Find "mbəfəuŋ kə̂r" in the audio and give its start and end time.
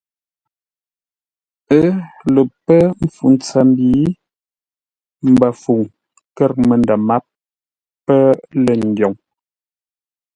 5.31-6.51